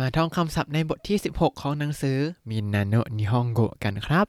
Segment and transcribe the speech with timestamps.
[0.00, 4.26] มาท่องคำศัพท์ในบทที่ 16 ของหนังสือมินนาโนะนิฮงโกะกันครับ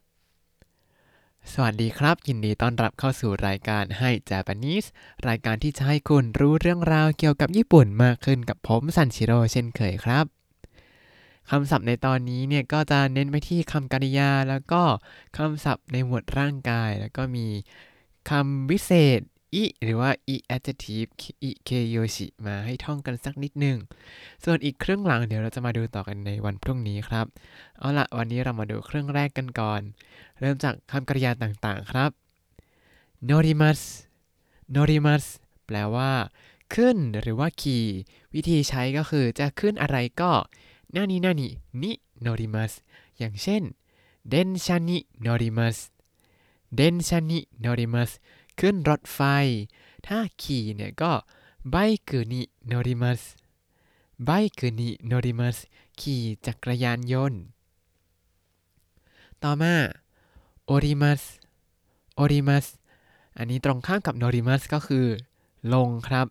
[1.53, 4.87] สวัสดีครับ ยินดีต้อนรับเข้าสู่รายการให้ Japanese
[5.27, 10.25] รายการที่จะให้คุณรู้เรื่องราวเกี่ยวกับญี่ปุ่นมากขึ้นกับผมซันชิโร่เช่นเคยครับ
[11.49, 14.83] คำศัพท์ในตอนนี้เนี่ยก็จะเน้นไปที่คำกริยา แล้วก็
[15.37, 17.47] คำศัพท์ในหมวดร่างกาย แล้วก็มี
[18.29, 19.21] คำวิเศษ
[19.53, 21.09] อิหรือว่า e adjective
[21.43, 23.77] อิเคโยชิมาให้ท่องกันสักนิดหนึ่ง
[24.43, 27.25] ส่วนอีกครึ่งหลังเดี๋ยวเราจะมาดูต่อกันในวันพรุ่งนี้ครับ
[27.79, 29.81] เอาละวันนี้เรามาดูเครื่องแรกกันก่อน
[30.39, 32.11] เริ่มจากคำกริยาต่างๆครับ
[33.29, 33.81] norimas
[34.75, 35.25] norimas
[35.65, 36.11] แปลว่า
[36.73, 37.85] ขึ้นหรือว่าขี่
[38.33, 40.31] วิธีใช้ก็คือจะขึ้นอะไรก็
[40.95, 41.47] นานินานิ
[41.81, 41.91] นิ
[42.21, 42.73] โนริมัส
[43.17, 43.63] อย่างเช่น
[44.29, 45.77] เดนชานิโนริมัส
[46.75, 48.11] 電車に乗ります
[48.59, 49.21] ขึ้นรถไฟ
[50.07, 51.13] ถ้าขี่เนี่ยก็
[51.71, 51.75] バ
[52.09, 53.21] イクに乗ります
[54.25, 55.57] バイクに乗ります
[55.99, 57.41] ขี่จักรยานยนต์
[59.43, 59.75] ต่อมา
[60.65, 61.21] 降ります 降
[62.15, 62.65] ります
[63.37, 65.05] อันนี้ตรงข้ามกับ 乗ります ก็คือ
[65.73, 66.27] ลงครับ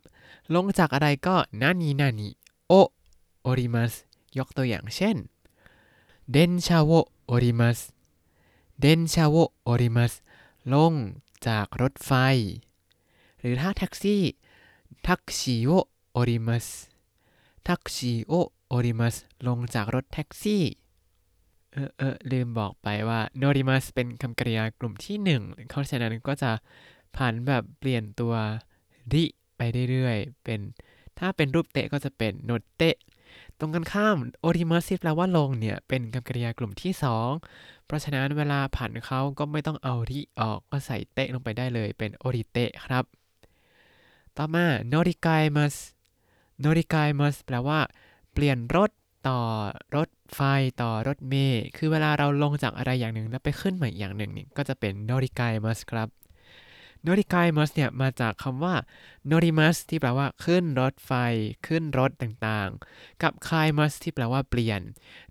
[0.53, 3.93] ลงจากอะไรก็何々を降ります
[4.37, 5.15] ยกตัวอย่างเช่น
[6.31, 7.79] 電車を降ります
[8.79, 10.13] 電車を降ります
[10.73, 10.93] ลง
[11.47, 12.11] จากรถไฟ
[13.39, 14.21] หรือถ้าแท็กซี่
[15.07, 16.67] タクシーを降ります
[17.67, 19.15] タクシーを降ります
[19.47, 20.63] ลงจากรถแท็กซี่
[21.73, 26.51] เออเออลืมบอกไปว่า乗ります เป็นคำกริยากลุ่มที่หนึ่งเพราะฉะนั้นก็จะ
[27.15, 28.33] ผันแบบเปลี่ยนตัว
[29.13, 29.23] り
[29.57, 30.59] ไปเรื่อยๆ เป็น
[31.19, 32.95] ถ้าเป็นรูป て ก็จะเป็น 乗って
[33.59, 36.93] ตรงกันข้ามโอริมัสที่แปลว่าลงเนี่ย เป็นคำกริยากลุ่มที่
[37.39, 43.03] 2 เพราะฉะนั้นเวลาผันเขาก็ไม่ต้องเอาริออกก็ใส่เตะลงไปได้เลยเป็นโอริเตะครับ
[44.37, 45.75] ต่อมาโนริกายมัส
[46.59, 47.79] โนริกายมัสแปลว่า
[48.33, 48.91] เปลี่ยนรถ
[49.27, 49.39] ต่อ
[49.95, 50.41] รถไฟ
[50.81, 56.07] ต่อรถเมล์คือเวลาเราลงจากอะไรอย่างหนึ่งแล้วไปขึ้นใหม่อย่างหนึ่งนี่ก็จะเป็นโนริกายมัสครับ
[57.03, 58.75] โนริกายมัสเนี่ยมาจากคำว่า
[59.25, 61.11] โนริมัสที่แปลว่าขึ้นรถไฟ
[61.67, 64.81] ขึ้นรถต่างๆ กับคายมัสที่แปลว่าเปลี่ยน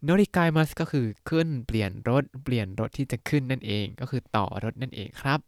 [0.03, 5.41] โนริกายมัสก็คือขึ้นเปลี่ยนรถ เปลี่ยนรถที่จะขึ้นนั่นเอง ก็คือต่อรถนั่นเองครับ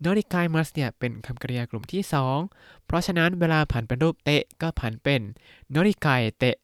[0.00, 2.02] โนริกายมัสเนี่ยเป็นคำกริยากลุ่มที่
[2.44, 5.20] 2 เพราะฉะนั้นเวลาผันเป็นรูปเตะก็ผันเป็น
[5.70, 6.56] โนริกายเตะ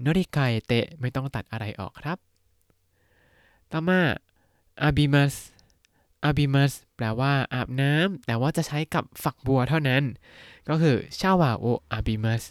[0.00, 2.18] โนริกายเตะไม่ต้องตัดอะไรออกครับ
[3.72, 4.00] ต่อมา
[4.82, 5.34] อาบิมัส
[6.24, 10.02] 浴びます แปลว่าอาบน้ำแต่ว่าจะใช้กับฝักบัวเท่านั้น
[10.68, 12.42] ก็คือシャワーを浴びます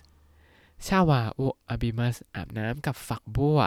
[0.88, 3.59] シャワーを浴びます อาบน้ำกับฝักบัว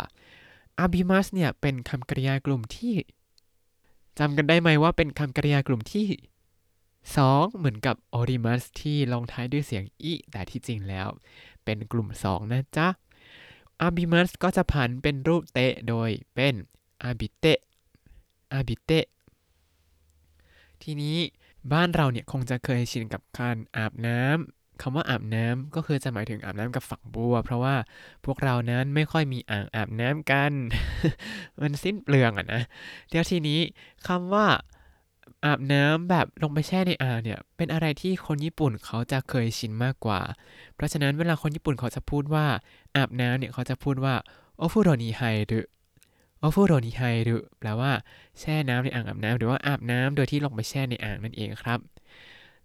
[0.79, 2.95] 浴びます เนี่ยเป็นคำกริยากลุ่มที่
[4.19, 6.07] จำกันได้ไหมว่าเป็นคำกริยากลุ่มที่
[6.87, 11.09] 2 เหมือนกับ降ります ที่ลงท้ายด้วยเสียง い แต่ที่จริงแล้ว
[11.65, 12.89] เป็นกลุ่ม 2 นะจ๊ะ
[13.81, 16.55] 浴びます ก็จะผันเป็นรูป て โดยเป็น
[17.03, 17.59] อาบิเตะ
[18.53, 19.05] อาบิเตะ
[20.83, 21.17] ทีนี้
[21.73, 27.75] บ้านเราเนี่ยคงจะเคยชินกับการอาบน้ำคำว่าอาบน้ำก็คือจะหมายถึงอาบน้ำกับฝักบัว เพราะว่า
[28.25, 30.53] พวกเรานั้นไม่ค่อยมีอ่างอาบน้ำกัน
[31.61, 32.63] มันสิ้นเปลืองอะนะ
[33.09, 33.61] เดี๋ยวทีนี้
[34.07, 34.47] คำว่า
[35.45, 40.21] อาบน้ำแบบลงไปแช่ในอ่างเนี่ย เป็นอะไรที่คนญี่ปุ่นเขาจะเคยชินมากกว่า
[40.75, 42.47] เพราะฉะนั้นเวลาคนญี่ปุ่นเขาจะพูดว่า
[42.97, 44.15] อาบน้ำเนี่ยเขาจะพูดว่า
[44.59, 45.61] โอฟุโรนิไฮรุ
[46.41, 47.93] โอฟุโรนิไฮรุแปลว่า
[48.41, 51.79] แช่น้ำในอ่างอาบน้ำหรือว่าอาบน้ำโดยที่ลงไปแช่ในอ่างนั่นเองครับ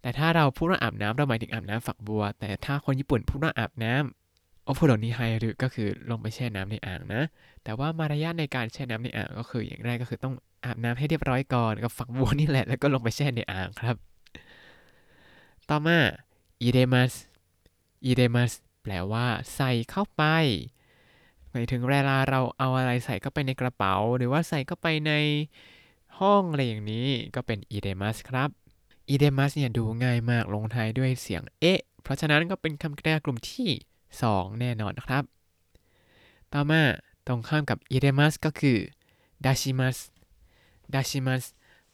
[0.02, 7.22] แต่ถ้าเราพูดว่าอาบน้ำเราหมายถึงอาบน้ำฝักบัว แต่ถ้าคนญี่ปุ่นพูดว่าอาบน้ำโอฟุโรนิไฮรุก็คือลงไปแช่น้ำในอ่างนะ
[7.64, 10.36] แต่ว่ามารยาทในการแช่น้ำในอ่างก็คืออย่างแรกก็คือต้อง
[10.66, 13.96] อาบน้ำให้เรียบร้อยก่อนกับฝักบัวนี่แหละแล้วก็ลงไปแช่ในอ่างครับ
[15.70, 15.98] ต่อมา
[16.62, 17.14] อิเดมัส
[18.06, 18.52] อิเดมัส
[18.84, 19.26] แปลว่า
[19.56, 20.24] ใส่เข้าไป
[21.58, 25.14] หมายถึงเวลาเราเอาอะไรใส่เข้าไปในกระเป๋า หรือว่าใส่เข้าไปใน
[26.20, 28.50] ห้องอะไรอย่างนี้ก็เป็นอีเดมัสครับ
[29.10, 33.70] อีเดมัสเนี่ยดูง่ายมากลงท้ายด้วยเสียงเอะเพราะฉะนั้นก็เป็นคำกริยากลุ่มที่
[34.16, 35.24] 2 แน่นอนครับ
[36.54, 36.82] ต่อมา
[37.28, 38.78] ตรงข้ามกับอีเดมัสก็คือ
[39.46, 39.98] ดาชิมัส
[40.94, 41.44] 出します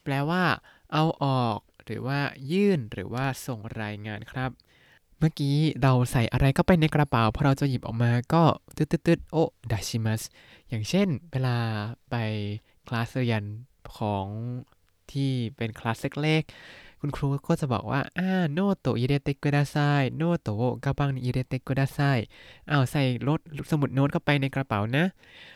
[0.04, 0.44] แปลว่า
[0.92, 2.20] เอาออก หรือว่า
[2.52, 4.52] ยื่นหรือว่าส่งรายงานครับ
[5.22, 8.44] เมื่อกี้เราใส่อะไรก็ไปในกระเป๋าพอเราจะหยิบออกมาก็
[8.76, 10.22] ตึ๊ดตึ๊ด を出します
[10.70, 11.58] อย่างเช่นเวลา
[12.10, 12.16] ไป
[12.88, 13.44] คลาสเรียน
[13.96, 14.26] ของ
[15.12, 19.76] ที่เป็นคลาสเล็กๆคุณครูก็จะบอกว่าอ่าノート入れてくださ
[20.18, 20.50] い ノート
[20.84, 22.00] かばん入れてください
[22.72, 23.40] อ้าวใส่รถ
[23.72, 25.06] สมุดโน้ตเข้าไปในกระเป๋านะ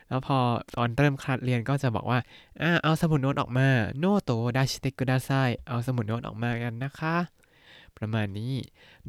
[0.08, 0.38] แล้วพอ
[0.76, 2.20] ตอนเริ่มคลาสเรียนก็จะบอกว่า
[2.62, 3.68] อ่าเอาสมุดโน้ตออกมา
[4.00, 5.32] โนโตดาชิเตกุดาไซ
[5.68, 7.45] เอาสมุดโน้ตออกมากันนะคะ
[7.98, 8.54] ประมาณนี้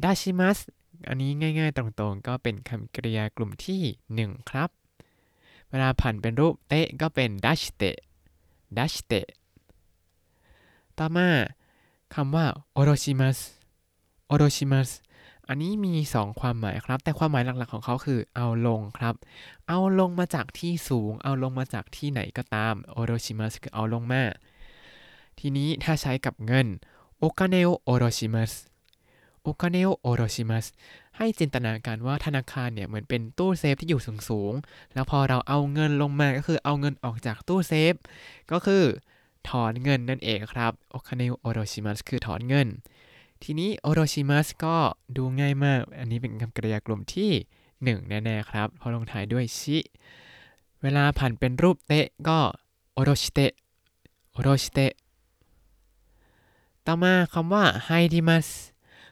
[0.03, 0.57] ดาชิมัส
[1.07, 3.81] อันนี้ง่ายๆ ตรงๆ ก็เป็นคำกริยากลุ่มที่
[4.33, 4.69] 1 ครับ
[5.69, 7.97] เวลาผันเป็นรูปเตะก็เป็นดัชเตะ
[8.77, 9.27] ดัชเตะ
[10.97, 11.29] ต่อมา
[12.15, 13.37] คำว่าโอโรชิมัส
[14.27, 14.89] โอโรชิมัส
[15.47, 19.15] อันนี้มี 2 ความหมายครับ แต่ความหมายหลักๆของเขาคือเอาลงครับ
[19.67, 24.23] เอาลงมาจากที่สูง เอาลงมาจากที่ไหนก็ตาม下ろします คือเอาลงมา
[25.39, 26.67] ทีนี้ถ้าใช้กับเงิน
[27.19, 28.51] お金を下ろします
[29.49, 30.65] お金を下ろします
[31.17, 37.93] ให้จินตนาการว่าธนาคารเนี่ยเหมือนเป็นตู้เซฟที่อยู่สูงๆ แล้วพอเราเอาเงินลงมาก็คือเอาเงินออกจากตู้เซฟ
[38.51, 38.83] ก็คือ
[39.49, 42.67] ถอนเงินนั่นเองครับお金を下ろします คือถอนเงิน
[43.43, 44.75] ทีนี้โอโรชิมัสก็
[45.17, 47.31] ดูง่ายมาก อันนี้เป็นคำกริยากลุ่มที่
[47.99, 49.77] 1 แน่ๆครับพราะลงท้ายด้วยชิ
[50.81, 52.39] เวลาผ่านเป็นรูปเตะก็
[52.93, 53.51] โอโรชิเตะ
[54.31, 54.93] โอโรชิเตะ
[56.85, 58.47] ต่อมาคำว่าไฮดิมัส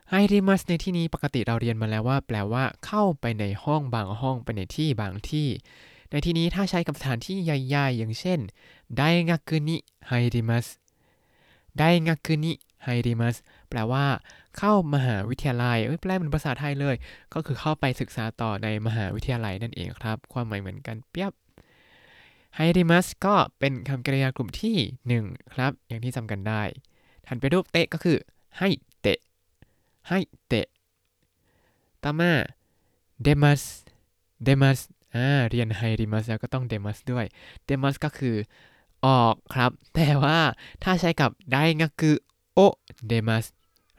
[0.10, 5.48] ไฮดิมัสในที่นี้ปกติเราเรียนมาแล้วว่า แปลว่า เข้าไปในห้องบางห้องไปในที่บางที่
[6.12, 8.40] ในที่นี้ถ้าใช้กับสถานที่ใหญ่ๆ อย่างเช่น
[8.98, 10.68] ไดงักคุนิไฮดิมัส
[11.78, 12.52] ไดงักคุนิ
[12.84, 13.36] ไฮดิมัส
[13.70, 14.06] แปลว่า
[14.58, 16.96] เข้ามหาวิทยาลัยเอ้ยแปลเป็นภาษาไทยเลย
[17.34, 21.34] ก็คือเข้าไปศึกษาต่อในมหาวิทยาลัยนั่นเองครับ ความหมายเหมือนกันเปียบ
[22.56, 26.64] ไฮดิมัสก็เป็นคำกริยากลุ่มที่ 1 ครับ อย่างที่จำกันได้
[27.28, 28.18] ถันไปรูปเตะก็คือ
[28.60, 28.70] ให้
[30.10, 30.68] ให้เตะ
[32.04, 32.32] ต่อมา
[33.24, 33.62] เดมัส
[34.44, 34.80] เดมัส
[35.16, 37.26] อ่าเรียนไฮดิมัสแล้วก็ต้องเดมัสด้วย
[37.66, 38.36] เดมัสก็คือ
[39.06, 40.40] ออกครับ แต่ว่า
[40.84, 42.14] ถ้าใช้กับไดงักุ
[42.54, 42.60] โอ
[43.08, 43.46] เดมัส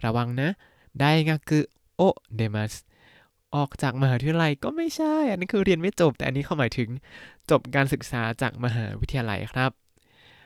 [0.05, 0.50] ระวังนะ
[0.99, 1.61] ไดงักุ
[1.97, 2.03] โอ
[2.37, 2.73] เดมัส
[3.55, 6.88] ออกจากมหาวิทยาลัยก็ไม่ใช่ อันนี้คือเรียนไม่จบ แต่อันนี้เขาหมายถึง
[7.50, 9.70] จบการศึกษาจากมหาวิทยาลัยครับ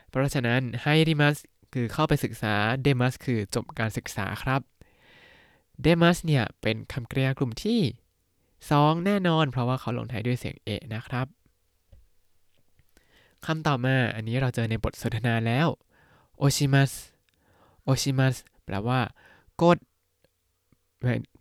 [0.09, 1.37] เพราะฉะนั้นไฮดิมัส
[1.73, 4.61] คือเข้าไปศึกษาเดมัสคือจบการศึกษาครับ
[5.83, 7.81] เดมัสเนี่ยเป็นคำกริยากลุ่มที่
[8.43, 11.27] 2 แน่นอน เพราะว่าเขาลงท้ายด้วยเสียงเอะนะครับ
[13.47, 15.69] คำต่อมาอันนี้เราเจอในบทสนทนาแล้ว
[16.39, 16.93] โอชิมัส
[17.83, 19.01] โอชิมัสแปลว่า
[19.63, 19.79] กด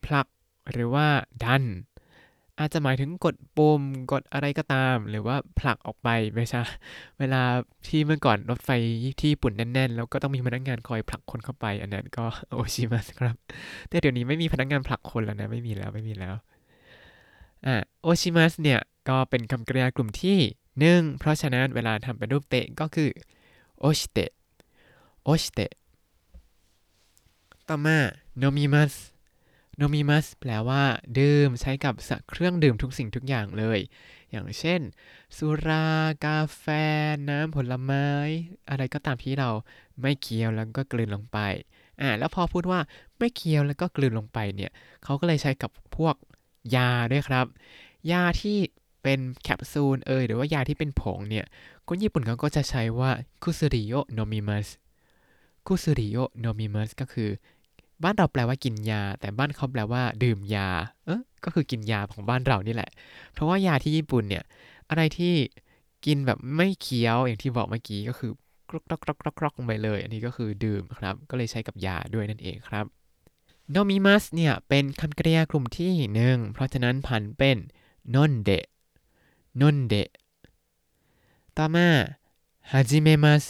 [0.06, 0.28] ผลัก
[0.72, 1.08] หรือว่า
[1.44, 1.64] ดัน
[2.60, 6.62] อาจจะหมายถึงกดปุ่มกดอะไรก็ตาม หรือว่าผลักออกไปไม่ใช่
[7.20, 7.42] เวลา
[7.88, 8.70] ที่เมื่อก่อนรถไฟ
[9.20, 13.36] ที่ญี่ปุ่นแน่น ๆ แล้วก็ต้องมีพนักงานคอยผลักคนเข้าไป อันนั้นก็โอชิมัสครับ
[13.90, 16.36] แต่เดี๋ยวนี้ไม่มีพนักงานผลักคนแล้วนะไม่มีแล้วไม่มีแล้ว
[17.66, 18.80] อ่าโอชิมัสเนี่ย
[19.10, 20.38] ก็เป็นคำกริยากลุ่มที่
[20.80, 23.10] หนึ่งเพราะฉะนั้นเวลาทำเป็นรูปเตะก็คือ
[23.80, 24.32] โอชิเตะ
[25.24, 25.72] โอชิเตะ
[27.68, 27.98] ต่อมา
[28.38, 28.94] โนมิมัส
[29.82, 30.84] โนมิมัสแปลว่า
[31.20, 31.96] ดื่มใช้กับ
[32.30, 33.80] เครื่องดื่มทุกสิ่งทุกอย่างเลย
[34.32, 34.82] อย่างเช่น
[35.38, 35.88] สุรา
[36.26, 36.66] กาแฟ
[37.30, 38.08] น้ำผลไม้
[38.70, 39.50] อะไรก็ตามที่เรา
[40.02, 41.38] ไม่เคี้ยวแล้วก็กลืนลงไป
[42.02, 42.80] อ่าแล้วพอพูดว่า
[43.20, 44.72] ไม่เคี้ยวแล้วก็กลืนลงไปเนี่ย
[45.04, 46.16] เขาก็เลยใช้กับพวก
[46.76, 47.46] ยาด้วยครับ
[48.12, 48.58] ยาที่
[49.04, 51.46] เป็นแคปซูลเอยหรือว่ายาที่เป็นผงเนี่ย
[51.88, 53.12] คนญี่ปุ่นเขาก็จะใช้ว่า
[53.44, 54.68] คุซุริโยโนมิมัส
[55.68, 57.30] คุซุริโยโนมิมัสก็คือ
[58.04, 60.70] บ้านเราแปลว่ากินยา แต่บ้านเขาแปลว่า ดื่มยา
[61.06, 62.90] เออก็คือกินยาของบ้านเรานี่แหละ
[63.34, 64.44] เพราะว่ายาที่ญี่ปุ่นเนี่ย
[64.90, 65.34] อะไรที่
[66.06, 68.32] กินแบบไม่เคี้ยวอย่างที่บอกเมื่อกี้ก็คือ
[68.70, 72.86] กรอกกรอกกรอกกรอกลงไปเลย อันนี้ก็คือดื่มครับ ก็เลยใช้กับยาด้วยนั่นเองครับ
[73.72, 77.58] โนมิมัสเนี่ย เป็นคำกริยากลุ่มที่หนึ่งเพราะฉะนั้นผันเป็น
[78.16, 78.52] นนเด
[79.62, 79.96] นนเด
[81.58, 81.88] ต่อมา
[82.72, 83.44] ฮาจิเมมัส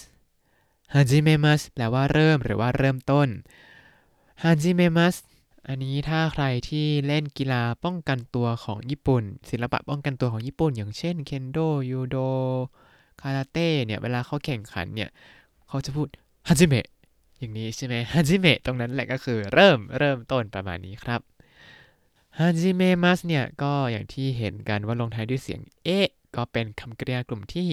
[0.94, 3.28] ฮาจิเมมัสแปลว่าเริ่มหรือว่าเริ่มต้น
[4.44, 5.16] ฮันจิเมมัส
[5.68, 11.58] อันนี้ถ้าใครที่เล่นกีฬาป้องกันตัวของญี่ปุ่น ศิลปะป้องกันตัวของญี่ปุ่น อย่างเช่นเคนโด
[11.92, 12.18] ยูโด
[13.22, 15.10] คาราเต้เนี่ยเวลาเขาแข่งขันเนี่ย
[15.68, 16.08] เขาจะพูด
[16.48, 16.88] ฮันจิเมะ
[17.40, 21.22] อย่างนี้ใช่ไหมฮันจิเมะตรงนั้นแหละก็คือเริ่มเริ่มต้นประมาณนี้ครับ
[22.40, 27.68] ฮันจิเมมัสเนี่ยก็อย่างที่เห็นกันว่าลงท้ายด้วยเสียงเอะ ก็เป็นคำกริยากลุ่มที่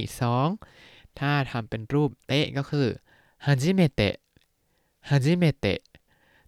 [0.57, 2.87] 2 ถ้าทำเป็นรูปเตะก็คือ
[3.47, 4.15] ฮันจิเมเตะ
[5.11, 5.79] ฮันจิเมเตะ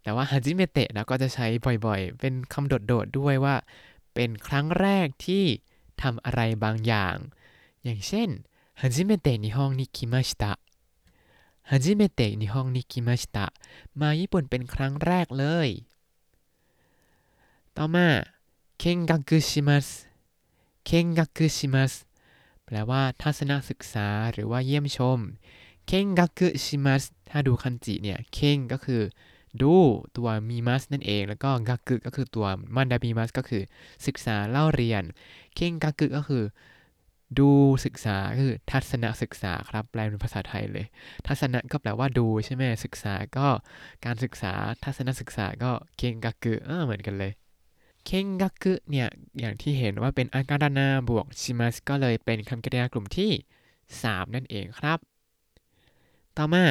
[0.09, 1.47] แต่ว่าฮาจิเมเตะนะก็จะใช้
[1.87, 3.57] บ่อยๆ เป็นคำโดดๆด้วยว่า
[4.15, 5.45] เป็นครั้งแรกที่
[6.03, 7.17] ทำอะไรบางอย่าง
[7.85, 8.29] อย่างเช่น
[8.81, 10.53] ฮาจิเมเตะนิฮงนิคิมาชิตะ
[11.71, 13.47] ฮาจิเมเตะนิฮงนิคิมาชิตะ
[14.01, 15.69] มาญี่ปุ่นเป็นครั้งแรกเลย
[17.77, 18.09] ต่อมา
[18.79, 19.87] เคนกักุชิมัส
[20.85, 21.93] เคนกักุชิมัส
[22.65, 25.19] แปลว่าทัศนศึกษาหรือว่าเยี่ยมชม
[25.87, 29.03] เคนกักุชิมัสถ้าดูคันจิเนี่ย เคนก็คือ
[29.63, 29.75] ดู
[30.17, 33.63] ตัวมีมัสนั่นเอง แล้วก็กักกึก็คือตัวมันดามีมัสก็คือ
[34.07, 35.03] ศึกษาเล่าเรียน
[35.55, 36.45] เข่งกักกึก็คือ
[37.39, 37.51] ดู
[37.85, 40.87] ศึกษาคือทัศนศึกษาครับแปลเป็นภาษาไทยเลย
[41.27, 43.49] ทัศนะก็แปลว่าดูใช่ไหมศึกษาก็
[44.05, 44.53] การศึกษา
[44.85, 47.33] ทัศนศึกษาก็เข่งกักกึเออเหมือนกันเลย
[48.05, 49.09] เคนกักเนี่ย
[49.41, 53.31] อย่างที่เห็นว่าเป็นอาการนาบวกชิมัสก็เลยเป็นคำกริยากลุ่มที่
[53.83, 54.99] 3 นั่นเองครับ
[56.37, 56.65] ต่อมา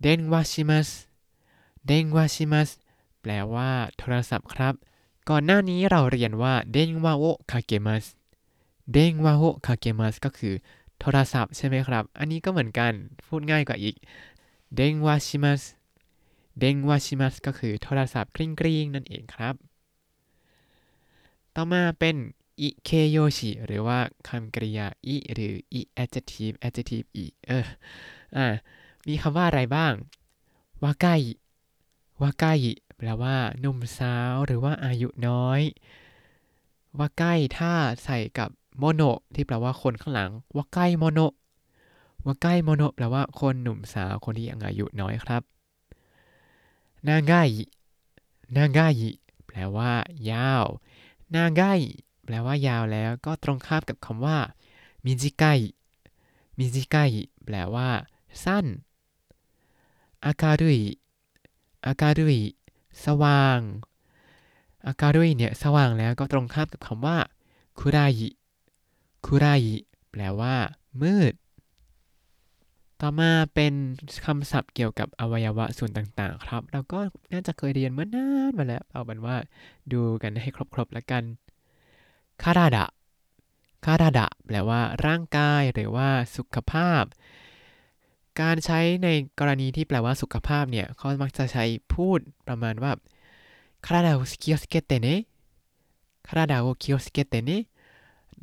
[0.00, 0.88] เดนวาชิมัส
[1.86, 2.70] เดนวาชิมัส
[3.20, 4.74] แปลว่าโทรศัพท์ครับ
[5.30, 8.04] ก่อนหน้านี้เราเรียนว่าเดนวาโอคาเกมัส
[8.92, 10.54] เดนวาโอคาเกมัสก็คือ
[11.00, 12.92] โทรศัพท์ใช่ไหมครับ อันนี้ก็เหมือนกัน
[13.26, 13.96] พูดง่ายกว่าอีก
[14.74, 15.62] เดนวาชิมัส
[16.60, 19.54] เด้งวาชิมัสก็คือโทรศัพท์กริ้งกริ้งนั่นเองครับ
[21.54, 22.16] ต่อมาเป็น
[22.60, 27.66] อิเคโยชิหรือว่าคำกริยาอิหรืออิ adjective adjective อิเออ
[28.36, 28.46] อ่า
[29.06, 29.92] มีคำว่าอะไรบ้าง
[30.82, 31.06] วาไก
[32.22, 32.52] วาไก้
[32.96, 35.60] แปลว่าหนุ่มสาวหรือว่าอายุน้อย
[36.98, 37.72] วาไก้ถ้า
[38.04, 39.02] ใส่กับโมโน
[39.34, 41.20] ที่แปลว่าคนข้างหลังวาไก้โมโน
[42.26, 45.42] วาไก้โมโนแปลว่าคนหนุ่มสาวคนที่ยังอายุน้อยครับ
[47.08, 47.34] นางไก
[48.56, 48.80] นางไก
[49.46, 49.92] แปลว่า
[50.30, 50.66] ยาว
[51.34, 51.62] นางไก
[52.24, 54.38] แปลว่ายาวแล้วก็ตรงข้ามกับคำว่า
[55.04, 55.44] มิจิไก
[56.58, 56.96] มิจิไก
[57.44, 57.88] แปลว่า
[58.44, 58.66] สั้น
[60.24, 60.80] อาการุย
[61.86, 62.38] อาการุย
[63.06, 63.60] สว่าง
[64.86, 67.18] อาการุยเนี่ยสว่างแล้วก็ตรงข้ามกับคำว่า
[67.78, 67.98] คุไร
[69.26, 69.46] คุไร
[70.10, 70.54] แปลว่า
[71.02, 71.34] มืด
[73.00, 73.74] ต่อมาเป็น
[74.26, 77.00] คำศัพท์เกี่ยวกับอวัยวะส่วนต่างๆ ครับ เราก็
[77.32, 79.36] น่าจะเคยเรียนเมื่อนานมาแล้ว เอาเป็นว่า
[79.92, 81.22] ดูกันให้ครบๆแล้วกัน
[82.42, 82.86] คาราดะ
[83.84, 87.02] คาราดะแปลว่า ร่างกายหรือว่าสุขภาพ
[88.40, 91.64] การใช้ในกรณีที่แปลว่าสุขภาพเนี่ยเขามักจะใช้
[91.94, 92.92] พูดประมาณว่า
[93.86, 95.08] 体を気をつけてね
[96.28, 97.50] 体を気をつけてね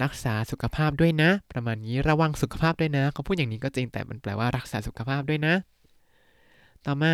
[0.04, 5.56] รักษาสุขภาพด้วยนะ ประมาณนี้ระวังสุขภาพด้วยนะ เขาพูดอย่างนี้ก็จริงแต่มันแปลว่ารักษาสุขภาพด้วยนะ
[6.86, 7.14] ต่อมา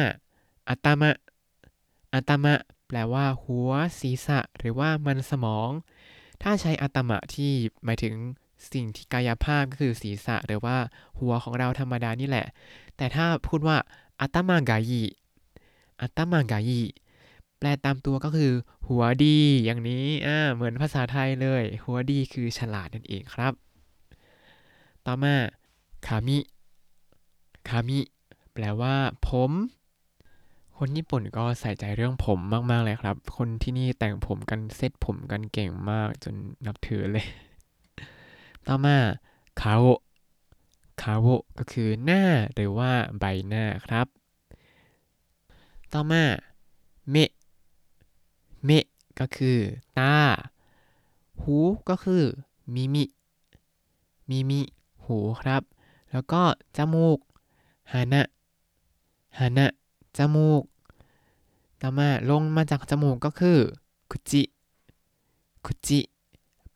[0.69, 1.12] อัตมะ
[2.13, 2.55] อัตมะ
[2.88, 5.69] แปลว่า หัวศีรษะ หรือว่ามันสมอง
[6.43, 7.51] ถ้าใช้อัตมะที่
[7.86, 8.13] หมายถึง
[8.72, 10.78] สิ่งที่กายภาพก็คือศีรษะหรือว่า
[11.20, 12.46] หัวของเราธรรมดานี่แหละ
[12.98, 13.78] แต่ถ้าพูดว่า
[14.22, 15.04] อัตมากายิ
[16.01, 16.82] อัตมากายิ
[17.58, 18.51] แปลตามตัวก็คือ
[18.88, 23.54] หัวดีอย่างนี้อ่าเหมือนภาษาไทยเลย หัวดีคือฉลาดนั่นเองครับ
[25.06, 25.36] ต่อมา
[26.08, 26.38] คามิ
[27.70, 28.00] คามิ
[28.54, 28.96] แปลว่า
[29.30, 29.51] ผม
[30.78, 32.39] คนญี่ปุ่นก็ใส่ใจเรื่องผม
[32.72, 36.36] มาก ๆ เลยครับ คนที่นี่แต่งผมกันเซ็ตผมกันเก่งมากจน
[36.66, 37.25] นับถือเลย
[38.72, 38.98] ต่อมา
[39.62, 39.86] คาโอ
[41.02, 41.26] คาโอ
[41.58, 42.24] ก็คือหน้า
[42.54, 44.08] หรือว่าใบหน้าครับ
[45.94, 46.24] ต่อมา
[47.12, 47.32] เมะ
[48.66, 48.86] เมะ
[49.20, 49.58] ก็คือ
[50.00, 50.16] ตา
[51.42, 51.58] หู
[51.90, 52.24] ก็คือ
[52.74, 53.04] มิมิ
[54.30, 54.62] มิมิ
[55.06, 55.64] หูครับ
[56.12, 56.44] แล้วก็
[56.78, 57.20] จมูก
[57.92, 58.22] ฮานะ
[59.40, 59.68] ฮานะ
[60.18, 60.64] จมูก
[61.82, 63.58] ต่อมาลงมาจากจมูกก็คือ
[64.10, 64.44] คุจิ
[65.66, 66.00] คุจิ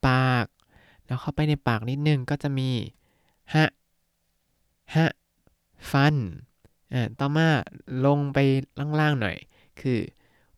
[0.04, 0.43] ปาก
[1.14, 2.70] แล้วเข้าไปในปากนิดนึงก็จะมี
[3.54, 3.66] ฮะ
[4.94, 5.06] ฮะ
[5.90, 6.14] ฟัน
[6.92, 7.48] อ่าต่อมา
[8.06, 8.38] ลงไป
[9.00, 9.36] ล่างๆหน่อย
[9.80, 9.98] คือ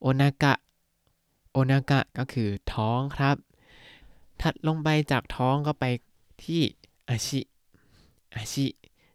[0.00, 0.54] โอนากะ
[1.52, 3.36] โอนากะก็คือท้องครับ
[4.42, 5.84] ถัดลงไปจากท้องก็ไป
[6.44, 6.62] ที่
[7.08, 7.40] อาชิ
[8.34, 8.66] อาชิ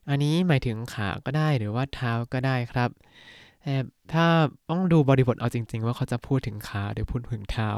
[0.07, 2.89] อันนี้หมายถึงขาก็ได้หรือว่าเท้าก็ได้ครับ
[3.63, 3.75] แต่
[4.13, 4.25] ถ้า
[4.69, 7.69] ต้องดูบริบทเอาจริง ๆ ว่าเขาจะพูดถึงขาหรือพูดถึงเท้า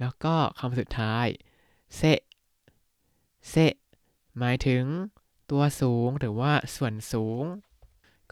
[0.00, 1.26] แล้วก็คำสุดท้าย
[1.96, 2.02] เซ
[3.50, 3.54] เซ
[4.38, 4.84] หมายถึง
[5.50, 7.44] ตัวสูงหรือว่าส่วนสูง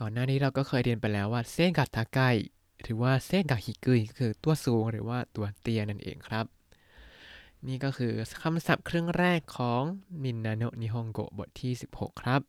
[0.00, 2.20] ก่อนหน้านี้เราก็เคยเรียนไปแล้วว่าเซกัตทาไก
[2.82, 6.46] หรือว่าเซกะฮิกุยคือตัวสูงหรือว่าตัวเตี้ยนั่นเองครับ
[7.66, 8.12] นี่ก็คือ
[8.42, 9.82] คำศัพท์ครึ่งแรกของ
[10.22, 12.40] みんなの日本語 บทที่ 16 ครับ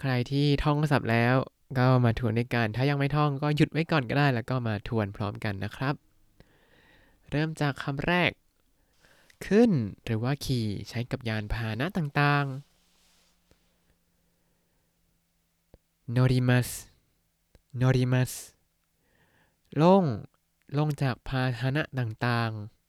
[0.00, 1.36] ใครที่ท่องศัพท์แล้ว
[1.78, 5.94] ก็มาทวนด้วยกัน ถ้ายังไม่ท่องก็หยุดไว้ก่อนก็ได้ แล้วก็มาทวนพร้อมกันนะครับ
[7.30, 8.30] เริ่มจากคำแรก
[9.46, 9.70] ขึ้น
[10.04, 12.72] หรือว่าขี่ใช้กับยานพาหนะต่างๆ
[16.16, 16.68] นอริมัส
[17.80, 18.32] นอริมัส
[19.82, 20.04] ลง
[20.78, 22.82] ลงจากพาหนะต่างๆ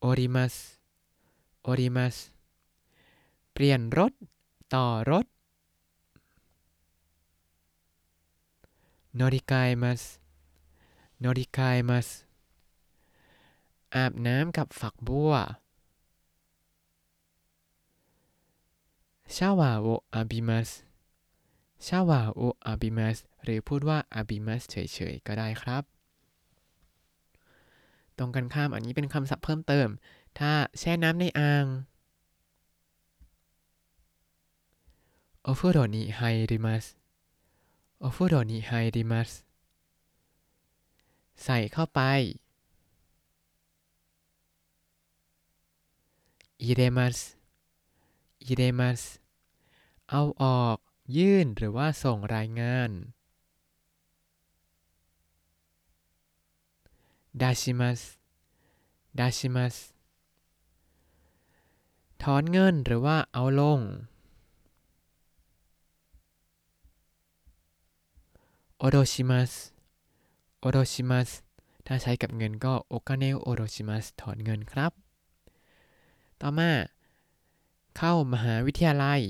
[0.00, 0.54] โอริมัส
[1.62, 2.16] โอริมัส
[3.52, 4.12] เปลี่ยนรถ
[4.74, 5.26] ต่อรถ
[9.16, 12.08] 乗り換えます 乗り換えます
[13.96, 15.32] อาบน้ำกับฝักบัว
[19.36, 20.70] シャワーを浴びます
[21.86, 24.76] シャワーを浴びます หรือพูดว่า 浴びます เฉ
[25.12, 25.82] ยๆ ก็ได้ครับ
[28.18, 29.88] ตรงกันข้ามอันนี้เป็นคำศัพท์เพิ่มเติม
[30.38, 31.66] ถ้าแช่น้ำในอ่าง
[35.42, 36.20] โอฟุโรนิไฮ
[36.50, 36.84] ริมัส
[38.00, 39.30] โอฟุโรนิไฮริมัส
[41.44, 42.00] ใส่เข้าไป
[46.64, 47.18] อิเรมัส
[48.46, 49.00] อิเรมัส
[50.10, 50.78] เอาออก
[51.16, 52.90] ยื่นหรือว่าส่งรายงาน
[57.40, 58.00] ดาชิมัส
[59.18, 59.74] ดาชิมัส
[62.22, 63.80] ถอนเงินหรือว่าเอาลง
[68.78, 69.52] โอโดชิมัส
[70.60, 71.28] โอโดชิมัส
[71.86, 75.03] ถ้าใช้กับเงินก็โอกาเนโอโดชิมัสถอนเงินครับ
[76.46, 76.72] ต่อมา
[77.98, 79.20] เข้ามหาวิทยาลัย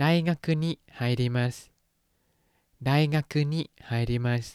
[0.00, 1.56] ได้งักคืนนี้ไฮริมัส
[2.86, 4.46] ได้งักคืนนี้ไฮริมัส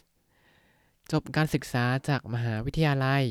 [1.11, 3.23] จบการศึกษาจากมหาวิทยาลัย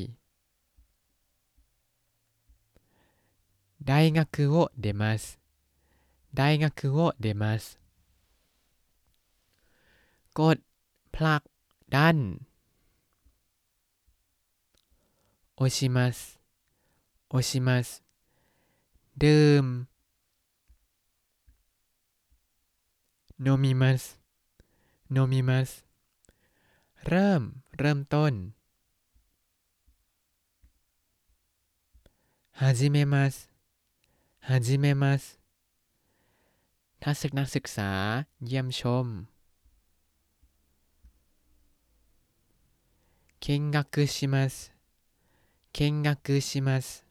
[3.88, 5.23] ไดงักคือโอเดมัส
[6.37, 7.64] ไดงักคือโอเดมัส
[10.38, 10.59] กด
[11.14, 11.43] ผลัก
[11.97, 12.19] ดัน
[15.60, 16.39] 押します
[17.29, 18.03] 押します
[19.17, 19.88] ดื่ม
[23.39, 24.20] 飲みます
[25.10, 25.86] 飲みます
[27.05, 27.41] เริ่ม
[27.77, 28.53] เริ่มต้น
[32.51, 33.50] 始めます
[34.39, 35.39] 始めます
[37.01, 37.91] ทัศนศึกษา
[38.46, 39.27] เยี่ยมชม
[43.41, 44.74] 見学します
[45.74, 47.05] 見学します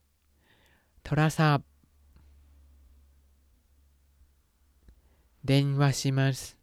[1.02, 1.66] โทรศัพท์
[5.44, 6.56] 電話します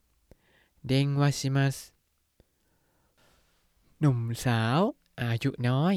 [0.84, 1.94] 電話します
[4.02, 5.96] หนุ่มสาวอายุน้อย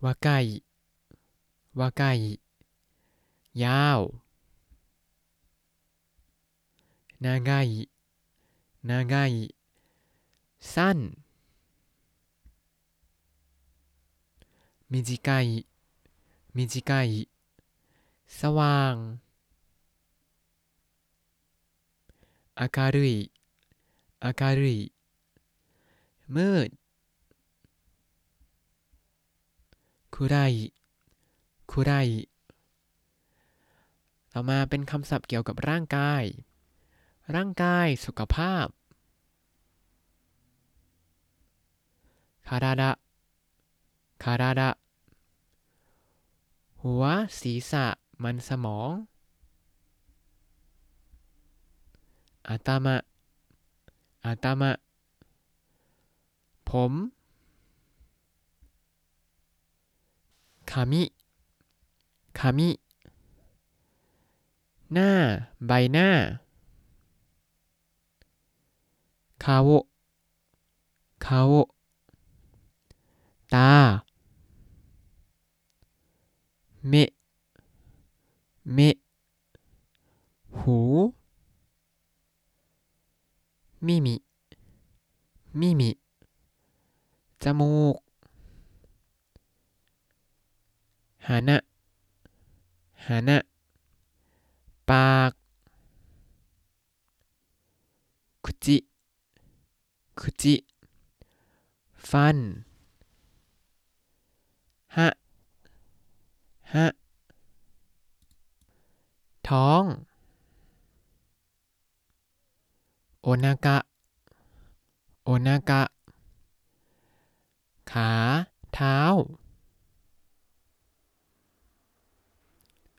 [0.00, 0.62] 若い
[1.74, 2.40] 若い
[3.54, 4.00] ยาว
[7.20, 7.88] 長い
[8.84, 9.54] 長い
[14.92, 15.66] สั้น短い
[16.54, 17.28] 短い
[18.26, 18.94] สว่าง
[22.56, 23.30] 明るい
[24.20, 24.92] 明るい
[26.34, 26.70] มืด
[30.10, 30.72] 暗い
[31.66, 32.28] 暗い
[34.32, 36.24] ต่อมาเป็นคำศัพท์เกี่ยวกับร่างกาย
[37.34, 38.66] ร่างกายสุขภาพ
[42.48, 42.90] คาราดะ
[44.24, 44.70] คาราดะ
[46.87, 47.03] หัว
[47.39, 47.85] ศีรษะ
[48.23, 48.89] มันสมอง
[52.47, 52.95] อาตามะ
[54.25, 54.71] อาตามะ
[56.69, 56.93] ผม
[60.71, 61.03] คามิ
[62.39, 62.69] คามิ
[64.93, 65.11] หน้า
[65.67, 66.09] ใบหน้า
[69.43, 69.69] คาโว
[71.25, 71.53] คาโว
[73.55, 73.71] ตา
[76.89, 76.93] เม
[78.73, 78.79] เม
[80.59, 80.77] หู
[83.85, 84.15] มิมิ
[85.59, 85.89] มิมิ
[87.43, 87.95] จมูก
[91.27, 91.57] หานะ
[93.05, 93.37] หานะ
[94.89, 95.31] ปาก
[98.43, 98.77] คุจิ
[100.19, 100.55] คุจิ
[102.09, 102.37] ฟัน
[104.95, 105.07] ฮะ
[106.73, 106.87] ฮะ
[109.53, 109.83] ท้อง
[113.23, 113.77] โอนากะ
[115.25, 115.81] โอนากะ
[117.91, 118.11] ขา
[118.73, 118.99] เท้า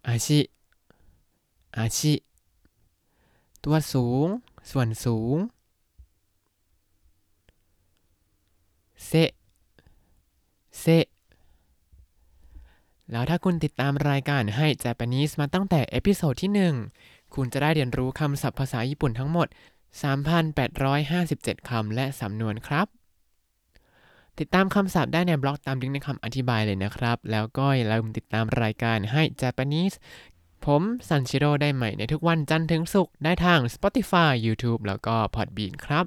[0.06, 0.40] あし あ
[1.76, 2.14] し
[3.62, 4.28] ตัวสูง
[4.70, 5.36] ส่วนสูง
[9.06, 9.12] せ
[10.80, 10.86] せ
[13.12, 19.48] แล้วถ้าคุณติดตามรายการให้ Japanese มาตั้งแต่ episode ที่ 1 คุณจะได้เรียนรู้คำศัพท์ภาษาญี่ปุ่นทั้งหมด
[20.78, 22.86] 3,857 คำและสำนวนครับ
[24.38, 29.96] ติดตามคำศัพท์ได้ในบล็อกตามลิงก์ในคำอธิบายเลยนะครับ แล้วก็อย่าลืมติดตามรายการให้ Japanese
[30.64, 36.06] ผมซันชิโร่ได้ใหม่ในทุกวันจันทร์ถึงศุกร์ได้ทาง Spotify YouTube แล้วก็ Podbean ครับ